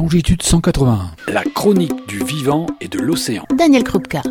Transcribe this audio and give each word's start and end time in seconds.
longitude 0.00 0.42
181. 0.42 1.10
La 1.28 1.42
chronique 1.42 2.08
du 2.08 2.24
vivant 2.24 2.64
et 2.80 2.88
de 2.88 2.98
l'océan. 2.98 3.44
Daniel 3.54 3.84
Krupka. 3.84 4.22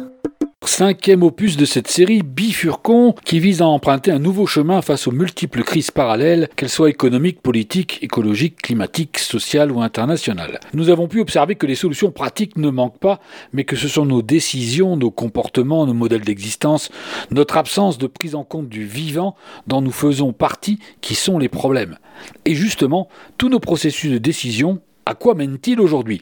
Cinquième 0.66 1.22
opus 1.22 1.58
de 1.58 1.66
cette 1.66 1.88
série 1.88 2.24
Bifurcon 2.24 3.14
qui 3.24 3.40
vise 3.40 3.62
à 3.62 3.68
emprunter 3.68 4.10
un 4.10 4.18
nouveau 4.18 4.48
chemin 4.48 4.82
face 4.82 5.06
aux 5.06 5.12
multiples 5.12 5.62
crises 5.64 5.92
parallèles, 5.92 6.50
qu'elles 6.56 6.70
soient 6.70 6.90
économiques, 6.90 7.44
politiques, 7.44 8.00
écologiques, 8.02 8.60
climatiques, 8.60 9.20
sociales 9.20 9.72
ou 9.72 9.80
internationales. 9.80 10.60
Nous 10.74 10.90
avons 10.90 11.08
pu 11.08 11.20
observer 11.20 11.54
que 11.54 11.68
les 11.68 11.76
solutions 11.76 12.10
pratiques 12.10 12.58
ne 12.58 12.72
manquent 12.72 13.00
pas, 13.00 13.20
mais 13.54 13.64
que 13.64 13.76
ce 13.76 13.88
sont 13.88 14.08
nos 14.08 14.24
décisions, 14.24 14.98
nos 14.98 15.12
comportements, 15.12 15.86
nos 15.86 15.94
modèles 15.94 16.26
d'existence, 16.26 16.90
notre 17.30 17.58
absence 17.58 18.00
de 18.00 18.08
prise 18.08 18.34
en 18.34 18.44
compte 18.44 18.70
du 18.70 18.86
vivant 18.86 19.36
dont 19.68 19.82
nous 19.82 19.92
faisons 19.92 20.34
partie 20.34 20.80
qui 21.02 21.14
sont 21.14 21.38
les 21.38 21.50
problèmes. 21.50 22.00
Et 22.46 22.56
justement, 22.56 23.08
tous 23.38 23.50
nos 23.50 23.60
processus 23.60 24.12
de 24.12 24.18
décision 24.18 24.82
à 25.10 25.16
quoi 25.16 25.34
mène-t-il 25.34 25.82
aujourd'hui? 25.82 26.22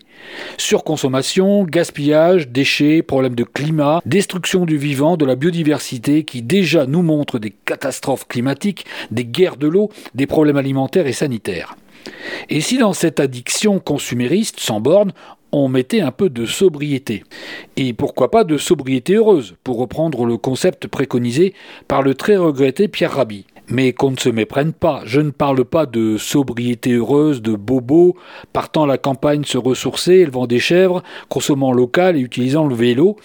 Surconsommation, 0.57 1.65
gaspillage, 1.65 2.47
déchets, 2.47 3.01
problèmes 3.01 3.35
de 3.35 3.43
climat, 3.43 4.01
destruction 4.05 4.65
du 4.65 4.77
vivant, 4.77 5.17
de 5.17 5.25
la 5.25 5.35
biodiversité 5.35 6.23
qui 6.23 6.41
déjà 6.41 6.85
nous 6.85 7.01
montrent 7.01 7.37
des 7.37 7.49
catastrophes 7.49 8.29
climatiques, 8.29 8.85
des 9.11 9.25
guerres 9.25 9.57
de 9.57 9.67
l'eau, 9.67 9.89
des 10.15 10.25
problèmes 10.25 10.55
alimentaires 10.55 11.05
et 11.05 11.11
sanitaires. 11.11 11.75
Et 12.47 12.61
si 12.61 12.77
dans 12.77 12.93
cette 12.93 13.19
addiction 13.19 13.79
consumériste 13.79 14.61
sans 14.61 14.79
borne, 14.79 15.11
on 15.51 15.67
mettait 15.67 15.99
un 15.99 16.11
peu 16.11 16.29
de 16.29 16.45
sobriété? 16.45 17.25
Et 17.75 17.91
pourquoi 17.91 18.31
pas 18.31 18.45
de 18.45 18.57
sobriété 18.57 19.15
heureuse, 19.15 19.55
pour 19.65 19.79
reprendre 19.79 20.25
le 20.25 20.37
concept 20.37 20.87
préconisé 20.87 21.53
par 21.89 22.03
le 22.03 22.13
très 22.13 22.37
regretté 22.37 22.87
Pierre 22.87 23.15
Rabhi? 23.15 23.45
Mais 23.69 23.93
qu'on 23.93 24.11
ne 24.11 24.17
se 24.17 24.29
méprenne 24.29 24.73
pas. 24.73 25.01
Je 25.05 25.21
ne 25.21 25.31
parle 25.31 25.65
pas 25.65 25.85
de 25.85 26.17
sobriété 26.17 26.93
heureuse, 26.93 27.41
de 27.41 27.55
bobo, 27.55 28.15
partant 28.53 28.83
à 28.83 28.87
la 28.87 28.97
campagne 28.97 29.43
se 29.43 29.57
ressourcer, 29.57 30.13
élevant 30.13 30.47
des 30.47 30.59
chèvres, 30.59 31.03
consommant 31.29 31.71
local 31.71 32.17
et 32.17 32.21
utilisant 32.21 32.67
le 32.67 32.75
vélo, 32.75 33.17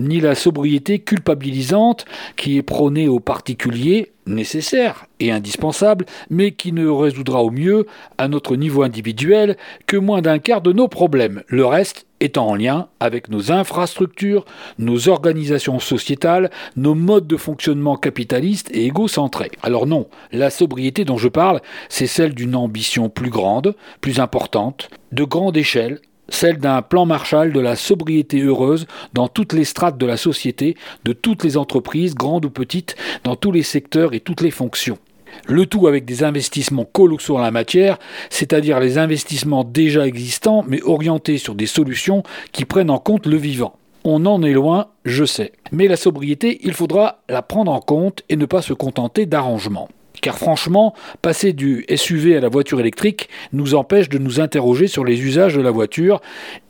ni 0.00 0.20
la 0.20 0.34
sobriété 0.34 1.00
culpabilisante 1.00 2.04
qui 2.36 2.58
est 2.58 2.62
prônée 2.62 3.08
aux 3.08 3.20
particuliers 3.20 4.12
nécessaire 4.28 5.06
et 5.20 5.32
indispensable, 5.32 6.06
mais 6.30 6.52
qui 6.52 6.72
ne 6.72 6.86
résoudra 6.88 7.42
au 7.42 7.50
mieux, 7.50 7.86
à 8.18 8.28
notre 8.28 8.56
niveau 8.56 8.82
individuel, 8.82 9.56
que 9.86 9.96
moins 9.96 10.22
d'un 10.22 10.38
quart 10.38 10.60
de 10.60 10.72
nos 10.72 10.88
problèmes. 10.88 11.42
Le 11.48 11.66
reste 11.66 12.06
étant 12.20 12.48
en 12.48 12.54
lien 12.54 12.88
avec 13.00 13.28
nos 13.28 13.52
infrastructures, 13.52 14.44
nos 14.78 15.08
organisations 15.08 15.78
sociétales, 15.78 16.50
nos 16.76 16.94
modes 16.94 17.26
de 17.26 17.36
fonctionnement 17.36 17.96
capitalistes 17.96 18.70
et 18.72 18.86
égocentrés. 18.86 19.50
Alors 19.62 19.86
non, 19.86 20.08
la 20.32 20.50
sobriété 20.50 21.04
dont 21.04 21.18
je 21.18 21.28
parle, 21.28 21.60
c'est 21.88 22.06
celle 22.06 22.34
d'une 22.34 22.56
ambition 22.56 23.08
plus 23.08 23.30
grande, 23.30 23.74
plus 24.00 24.20
importante, 24.20 24.90
de 25.12 25.24
grande 25.24 25.56
échelle, 25.56 26.00
celle 26.28 26.58
d'un 26.58 26.82
plan 26.82 27.06
Marshall 27.06 27.52
de 27.52 27.60
la 27.60 27.76
sobriété 27.76 28.40
heureuse 28.40 28.86
dans 29.12 29.28
toutes 29.28 29.52
les 29.52 29.64
strates 29.64 29.98
de 29.98 30.06
la 30.06 30.16
société, 30.16 30.76
de 31.04 31.12
toutes 31.12 31.44
les 31.44 31.56
entreprises, 31.56 32.14
grandes 32.14 32.44
ou 32.44 32.50
petites, 32.50 32.96
dans 33.24 33.36
tous 33.36 33.52
les 33.52 33.62
secteurs 33.62 34.14
et 34.14 34.20
toutes 34.20 34.40
les 34.40 34.50
fonctions. 34.50 34.98
Le 35.46 35.66
tout 35.66 35.86
avec 35.86 36.04
des 36.04 36.24
investissements 36.24 36.84
colossaux 36.84 37.36
en 37.36 37.40
la 37.40 37.50
matière, 37.50 37.98
c'est-à-dire 38.30 38.80
les 38.80 38.98
investissements 38.98 39.64
déjà 39.64 40.06
existants, 40.06 40.64
mais 40.66 40.82
orientés 40.82 41.38
sur 41.38 41.54
des 41.54 41.66
solutions 41.66 42.22
qui 42.52 42.64
prennent 42.64 42.90
en 42.90 42.98
compte 42.98 43.26
le 43.26 43.36
vivant. 43.36 43.76
On 44.04 44.24
en 44.26 44.42
est 44.42 44.52
loin, 44.52 44.88
je 45.04 45.24
sais. 45.24 45.52
Mais 45.72 45.88
la 45.88 45.96
sobriété, 45.96 46.60
il 46.62 46.72
faudra 46.72 47.20
la 47.28 47.42
prendre 47.42 47.72
en 47.72 47.80
compte 47.80 48.22
et 48.28 48.36
ne 48.36 48.46
pas 48.46 48.62
se 48.62 48.72
contenter 48.72 49.26
d'arrangements. 49.26 49.88
Car 50.20 50.38
franchement, 50.38 50.94
passer 51.22 51.52
du 51.52 51.84
SUV 51.94 52.36
à 52.36 52.40
la 52.40 52.48
voiture 52.48 52.80
électrique 52.80 53.28
nous 53.52 53.74
empêche 53.74 54.08
de 54.08 54.18
nous 54.18 54.40
interroger 54.40 54.86
sur 54.86 55.04
les 55.04 55.20
usages 55.20 55.54
de 55.54 55.60
la 55.60 55.70
voiture 55.70 56.20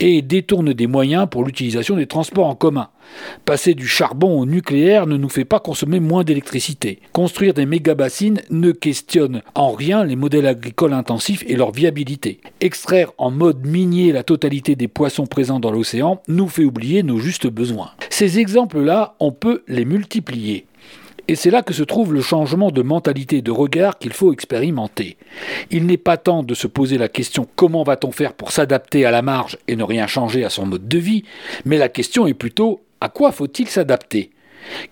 et 0.01 0.23
détourne 0.23 0.73
des 0.73 0.87
moyens 0.87 1.27
pour 1.31 1.45
l'utilisation 1.45 1.97
des 1.97 2.07
transports 2.07 2.47
en 2.47 2.55
commun. 2.55 2.89
Passer 3.45 3.75
du 3.75 3.87
charbon 3.87 4.39
au 4.39 4.47
nucléaire 4.47 5.07
ne 5.07 5.17
nous 5.17 5.29
fait 5.29 5.45
pas 5.45 5.61
consommer 5.61 6.01
moins 6.01 6.25
d'électricité. 6.25 7.01
Construire 7.13 7.55
des 7.55 7.67
méga-bassines 7.67 8.43
ne 8.51 8.73
questionne 8.73 9.43
en 9.55 9.73
rien 9.73 10.05
les 10.05 10.17
modèles 10.17 10.47
agricoles 10.47 10.93
intensifs 10.93 11.45
et 11.47 11.57
leur 11.57 11.73
viabilité. 11.73 12.41
Extraire 12.61 13.13
en 13.19 13.31
mode 13.31 13.67
minier 13.67 14.13
la 14.13 14.23
totalité 14.23 14.77
des 14.77 14.89
poissons 14.89 15.27
présents 15.27 15.61
dans 15.61 15.71
l'océan 15.71 16.21
nous 16.29 16.49
fait 16.49 16.65
oublier 16.65 17.03
nos 17.03 17.19
justes 17.19 17.47
besoins. 17.47 17.91
Ces 18.11 18.39
exemples-là, 18.39 19.15
on 19.21 19.33
peut 19.33 19.63
les 19.69 19.85
multiplier. 19.85 20.67
Et 21.31 21.35
c'est 21.35 21.51
là 21.51 21.63
que 21.63 21.75
se 21.75 21.83
trouve 21.83 22.15
le 22.15 22.23
changement 22.23 22.71
de 22.71 22.81
mentalité 22.81 23.37
et 23.37 23.43
de 23.43 23.51
regard 23.51 23.99
qu'il 23.99 24.15
faut 24.15 24.33
expérimenter. 24.33 25.19
Il 25.71 25.85
n'est 25.85 25.99
pas 25.99 26.17
temps 26.17 26.43
de 26.43 26.55
se 26.55 26.67
poser 26.67 26.97
la 26.97 27.09
question 27.09 27.47
comment 27.55 27.83
va-t-on 27.83 28.13
faire 28.13 28.33
pour 28.33 28.51
s'adapter 28.51 29.05
à 29.05 29.11
la 29.11 29.21
marge 29.21 29.59
et 29.69 29.77
ne 29.77 29.85
rien 29.85 30.07
changer 30.07 30.43
à 30.45 30.51
son 30.51 30.65
mode 30.65 30.89
de 30.89 30.99
vie, 30.99 31.25
mais 31.67 31.77
la 31.77 31.91
question 31.91 32.27
est 32.27 32.35
plutôt 32.35 32.81
à 33.03 33.11
quoi 33.11 33.31
faut-il 33.31 33.69
s'adapter? 33.69 34.31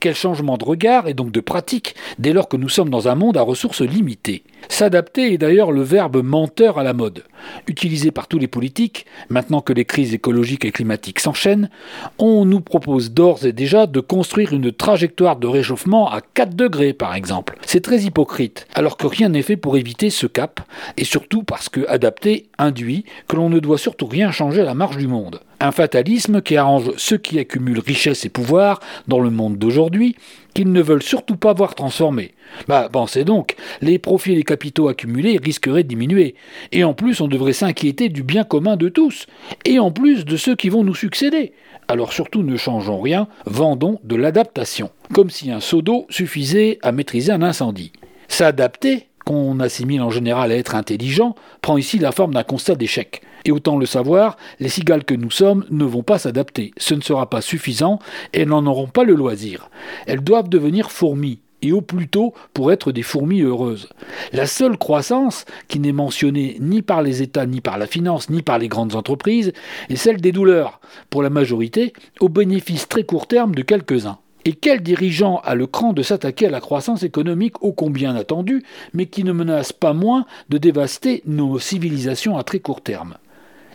Quel 0.01 0.15
changement 0.15 0.57
de 0.57 0.65
regard 0.65 1.09
et 1.09 1.15
donc 1.15 1.33
de 1.33 1.41
pratique 1.41 1.95
dès 2.19 2.33
lors 2.33 2.49
que 2.49 2.57
nous 2.57 2.69
sommes 2.69 2.91
dans 2.91 3.09
un 3.09 3.15
monde 3.15 3.37
à 3.37 3.43
ressources 3.43 3.83
limitées 3.83 4.43
S'adapter 4.69 5.33
est 5.33 5.39
d'ailleurs 5.39 5.73
le 5.73 5.83
verbe 5.83 6.23
menteur 6.23 6.79
à 6.79 6.83
la 6.83 6.93
mode. 6.93 7.25
Utilisé 7.69 8.11
par 8.11 8.27
tous 8.27 8.39
les 8.39 8.49
politiques, 8.49 9.07
maintenant 9.29 9.61
que 9.61 9.73
les 9.73 9.85
crises 9.85 10.15
écologiques 10.15 10.65
et 10.65 10.73
climatiques 10.73 11.21
s'enchaînent, 11.21 11.71
on 12.19 12.45
nous 12.45 12.61
propose 12.61 13.13
d'ores 13.13 13.47
et 13.47 13.53
déjà 13.53 13.87
de 13.87 14.01
construire 14.01 14.53
une 14.53 14.73
trajectoire 14.73 15.37
de 15.37 15.47
réchauffement 15.47 16.11
à 16.11 16.21
4 16.21 16.55
degrés 16.55 16.93
par 16.93 17.15
exemple. 17.15 17.59
C'est 17.65 17.83
très 17.83 18.01
hypocrite, 18.01 18.67
alors 18.75 18.97
que 18.97 19.07
rien 19.07 19.29
n'est 19.29 19.43
fait 19.43 19.57
pour 19.57 19.77
éviter 19.77 20.11
ce 20.11 20.27
cap, 20.27 20.61
et 20.97 21.05
surtout 21.05 21.43
parce 21.43 21.69
que 21.69 21.87
adapter 21.89 22.49
induit 22.59 23.05
que 23.29 23.37
l'on 23.37 23.49
ne 23.49 23.61
doit 23.61 23.79
surtout 23.79 24.07
rien 24.07 24.33
changer 24.33 24.63
à 24.63 24.65
la 24.65 24.75
marge 24.75 24.97
du 24.97 25.07
monde. 25.07 25.41
Un 25.67 25.73
fatalisme 25.73 26.43
qui 26.43 26.57
arrange 26.57 26.93
ceux 26.97 27.17
qui 27.17 27.41
accumulent 27.41 27.81
richesse 27.81 28.25
et 28.25 28.29
pouvoir 28.29 28.79
dans 29.09 29.19
le 29.19 29.31
monde 29.31 29.59
d'aujourd'hui, 29.59 30.15
qu'ils 30.55 30.71
ne 30.71 30.81
veulent 30.81 31.03
surtout 31.03 31.35
pas 31.35 31.55
voir 31.55 31.75
transformer. 31.75 32.35
Bah, 32.69 32.89
pensez 32.93 33.25
donc, 33.25 33.57
les 33.83 33.99
profits 33.99 34.35
et 34.35 34.37
les 34.37 34.45
capitaux 34.45 34.87
accumulés 34.87 35.41
risqueraient 35.43 35.83
de 35.83 35.89
diminuer. 35.89 36.37
Et 36.71 36.85
en 36.85 36.95
plus, 36.95 37.21
on 37.21 37.27
devrait 37.27 37.53
s'inquiéter 37.53 38.11
du 38.11 38.23
bien 38.23 38.45
commun 38.45 38.77
de 38.77 38.89
tous. 38.89 39.27
Et 39.65 39.81
en 39.81 39.91
plus 39.91 40.25
de 40.25 40.37
ceux 40.37 40.55
qui 40.55 40.69
vont 40.69 40.85
nous 40.85 40.95
succéder. 40.95 41.53
Alors 41.89 42.13
surtout 42.13 42.45
ne 42.45 42.57
changeons 42.57 43.01
rien, 43.01 43.27
vendons 43.45 43.99
de 44.05 44.15
l'adaptation. 44.15 44.91
Comme 45.13 45.31
si 45.31 45.51
un 45.51 45.59
seau 45.59 45.83
d'eau 45.83 46.07
suffisait 46.11 46.79
à 46.83 46.93
maîtriser 46.93 47.33
un 47.33 47.43
incendie. 47.43 47.91
S'adapter, 48.29 49.09
qu'on 49.25 49.59
assimile 49.59 50.03
en 50.03 50.11
général 50.11 50.53
à 50.53 50.57
être 50.57 50.77
intelligent, 50.77 51.35
prend 51.61 51.77
ici 51.77 51.99
la 51.99 52.13
forme 52.13 52.35
d'un 52.35 52.45
constat 52.45 52.77
d'échec. 52.77 53.23
Et 53.47 53.53
autant 53.53 53.79
le 53.79 53.87
savoir, 53.87 54.37
les 54.59 54.69
cigales 54.69 55.05
que 55.05 55.15
nous 55.15 55.31
sommes 55.31 55.65
ne 55.71 55.85
vont 55.85 56.03
pas 56.03 56.19
s'adapter. 56.19 56.73
Ce 56.79 56.95
ne 56.95 57.01
sera 57.01 57.31
pas 57.31 57.41
suffisant 57.41 58.01
et 58.35 58.41
elles 58.41 58.49
n'en 58.49 58.67
auront 58.67 58.89
pas 58.89 59.05
le 59.05 59.15
loisir. 59.15 59.71
Elles 60.07 60.21
doivent 60.21 60.49
devenir 60.49 60.91
fourmis 60.91 61.39
et 61.63 61.71
au 61.71 61.81
plus 61.81 62.09
tôt 62.09 62.35
pour 62.55 62.73
être 62.73 62.91
des 62.91 63.05
fourmis 63.05 63.43
heureuses. 63.43 63.89
La 64.33 64.47
seule 64.47 64.77
croissance 64.77 65.45
qui 65.69 65.79
n'est 65.79 65.93
mentionnée 65.93 66.57
ni 66.61 66.83
par 66.83 67.03
les 67.03 67.23
États, 67.23 67.47
ni 67.47 67.61
par 67.61 67.79
la 67.79 67.87
finance, 67.87 68.31
ni 68.31 68.43
par 68.43 68.59
les 68.59 68.67
grandes 68.67 68.97
entreprises, 68.97 69.53
est 69.89 69.97
celle 69.97 70.21
des 70.21 70.33
douleurs, 70.33 70.81
pour 71.09 71.23
la 71.23 71.31
majorité, 71.31 71.93
au 72.19 72.29
bénéfice 72.29 72.89
très 72.89 73.05
court 73.05 73.29
terme 73.29 73.55
de 73.55 73.63
quelques-uns. 73.63 74.19
Et 74.45 74.55
quel 74.55 74.81
dirigeant 74.81 75.41
a 75.45 75.55
le 75.55 75.69
cran 75.69 75.93
de 75.93 76.03
s'attaquer 76.03 76.47
à 76.47 76.51
la 76.51 76.61
croissance 76.61 77.05
économique 77.05 77.63
ô 77.63 77.73
combien 77.73 78.17
attendue, 78.17 78.65
mais 78.93 79.07
qui 79.07 79.23
ne 79.23 79.33
menace 79.33 79.73
pas 79.73 79.93
moins 79.93 80.27
de 80.49 80.59
dévaster 80.59 81.23
nos 81.27 81.61
civilisations 81.61 82.37
à 82.37 82.43
très 82.43 82.59
court 82.59 82.81
terme? 82.81 83.17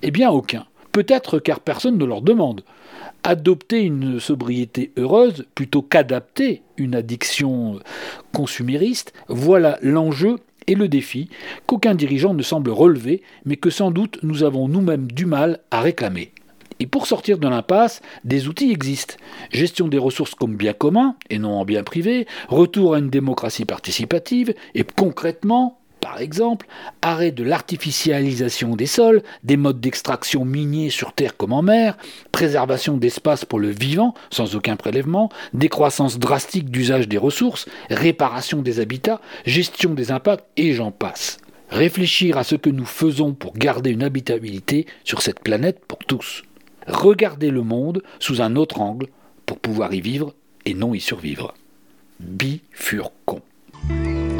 Eh 0.02 0.12
bien 0.12 0.32
aucun. 0.32 0.66
Peut-être 0.92 1.40
car 1.40 1.62
personne 1.62 1.98
ne 1.98 2.06
leur 2.06 2.22
demande. 2.22 2.64
Adopter 3.24 3.82
une 3.82 4.20
sobriété 4.20 4.92
heureuse 4.98 5.46
plutôt 5.56 5.82
qu'adapter 5.82 6.64
une 6.78 6.96
addiction 6.96 7.80
consumériste, 8.34 9.14
voilà 9.30 9.78
l'enjeu 9.82 10.40
et 10.68 10.76
le 10.76 10.88
défi 10.88 11.30
qu'aucun 11.66 11.96
dirigeant 11.96 12.34
ne 12.34 12.44
semble 12.44 12.72
relever, 12.72 13.22
mais 13.46 13.56
que 13.56 13.70
sans 13.70 13.92
doute 13.92 14.20
nous 14.24 14.44
avons 14.44 14.68
nous-mêmes 14.68 15.12
du 15.12 15.26
mal 15.26 15.60
à 15.72 15.82
réclamer. 15.82 16.32
Et 16.80 16.88
pour 16.88 17.06
sortir 17.06 17.38
de 17.38 17.48
l'impasse, 17.48 18.02
des 18.24 18.48
outils 18.48 18.72
existent. 18.72 19.14
Gestion 19.52 19.88
des 19.88 20.00
ressources 20.00 20.34
comme 20.34 20.56
bien 20.56 20.74
commun 20.74 21.16
et 21.30 21.38
non 21.38 21.60
en 21.60 21.64
bien 21.64 21.84
privé, 21.84 22.26
retour 22.48 22.96
à 22.96 23.00
une 23.00 23.12
démocratie 23.12 23.66
participative, 23.66 24.56
et 24.74 24.84
concrètement, 24.84 25.78
par 26.02 26.20
exemple, 26.20 26.68
arrêt 27.04 27.32
de 27.32 27.44
l'artificialisation 27.44 28.76
des 28.76 28.88
sols, 28.88 29.22
des 29.44 29.56
modes 29.56 29.80
d'extraction 29.80 30.44
miniers 30.44 30.90
sur 30.90 31.14
terre 31.14 31.38
comme 31.38 31.54
en 31.54 31.62
mer, 31.62 31.96
préservation 32.32 32.98
d'espace 32.98 33.46
pour 33.46 33.60
le 33.60 33.70
vivant 33.70 34.16
sans 34.32 34.56
aucun 34.56 34.76
prélèvement, 34.76 35.30
décroissance 35.54 36.18
drastique 36.18 36.72
d'usage 36.72 37.08
des 37.08 37.20
ressources, 37.20 37.68
réparation 37.90 38.64
des 38.64 38.80
habitats, 38.80 39.22
gestion 39.46 39.94
des 39.94 40.12
impacts 40.12 40.46
et 40.58 40.74
j'en 40.74 40.92
passe. 40.92 41.38
Réfléchir 41.70 42.38
à 42.38 42.44
ce 42.44 42.56
que 42.56 42.72
nous 42.72 42.86
faisons 42.86 43.34
pour 43.34 43.54
garder 43.54 43.92
une 43.92 44.04
habitabilité 44.04 44.88
sur 45.04 45.22
cette 45.22 45.40
planète 45.40 45.86
pour 45.88 46.00
tous. 46.00 46.44
Regarder 46.88 47.52
le 47.52 47.62
monde 47.62 48.02
sous 48.20 48.42
un 48.42 48.56
autre 48.56 48.82
angle 48.82 49.08
pour 49.46 49.60
pouvoir 49.60 49.94
y 49.94 50.02
vivre 50.02 50.34
et 50.66 50.74
non 50.74 50.96
y 50.96 51.00
survivre. 51.00 51.54
Bifurcon. 52.20 53.42